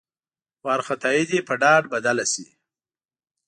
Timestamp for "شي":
2.33-2.45